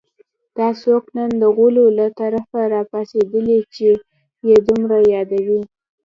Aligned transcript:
دا 0.57 0.67
څوک 0.81 1.03
نن 1.17 1.29
د 1.41 1.43
غولو 1.55 1.85
له 1.99 2.07
طرفه 2.19 2.61
راپاڅېدلي 2.75 3.59
چې 3.75 3.87
یې 4.47 4.55
دومره 4.67 4.97
یادوي 5.13 5.61